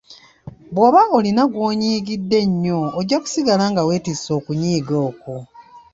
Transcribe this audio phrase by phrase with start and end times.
[0.73, 5.35] Bwoba olina gw'onyiigidde ennyo ojja kusigala nga wetisse okunyiiga okwo.